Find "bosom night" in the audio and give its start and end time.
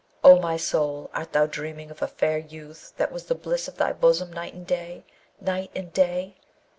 3.93-4.55